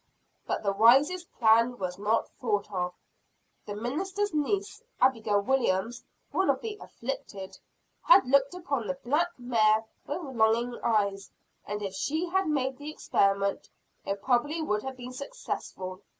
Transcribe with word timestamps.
But 0.47 0.63
the 0.63 0.71
wisest 0.73 1.31
plan 1.33 1.77
was 1.77 1.99
not 1.99 2.27
thought 2.27 2.71
of. 2.71 2.95
The 3.67 3.75
minister's 3.75 4.33
niece, 4.33 4.81
Abigail 4.99 5.41
Williams 5.41 6.03
one 6.31 6.49
of 6.49 6.59
the 6.59 6.75
"afflicted" 6.81 7.59
had 8.01 8.25
looked 8.27 8.55
upon 8.55 8.87
the 8.87 8.95
black 9.03 9.27
mare 9.37 9.85
with 10.07 10.23
longing 10.23 10.79
eyes; 10.83 11.29
and 11.67 11.83
if 11.83 11.93
she 11.93 12.25
had 12.29 12.47
made 12.47 12.79
the 12.79 12.89
experiment, 12.89 13.69
it 14.03 14.23
probably 14.23 14.59
would 14.59 14.81
have 14.81 14.97
been 14.97 15.13
successful. 15.13 16.01